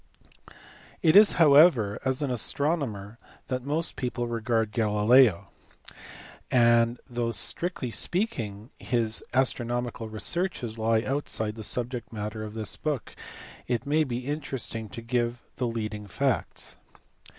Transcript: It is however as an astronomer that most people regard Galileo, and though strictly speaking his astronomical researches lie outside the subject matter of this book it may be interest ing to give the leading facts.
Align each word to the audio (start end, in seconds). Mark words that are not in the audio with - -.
It 1.03 1.15
is 1.15 1.33
however 1.33 1.99
as 2.03 2.23
an 2.23 2.31
astronomer 2.31 3.19
that 3.49 3.61
most 3.63 3.95
people 3.95 4.25
regard 4.25 4.71
Galileo, 4.71 5.49
and 6.49 6.99
though 7.07 7.29
strictly 7.29 7.91
speaking 7.91 8.71
his 8.79 9.23
astronomical 9.31 10.09
researches 10.09 10.79
lie 10.79 11.03
outside 11.03 11.53
the 11.53 11.61
subject 11.61 12.11
matter 12.11 12.43
of 12.43 12.55
this 12.55 12.77
book 12.77 13.15
it 13.67 13.85
may 13.85 14.03
be 14.03 14.25
interest 14.25 14.73
ing 14.73 14.89
to 14.89 15.03
give 15.03 15.43
the 15.57 15.67
leading 15.67 16.07
facts. 16.07 16.77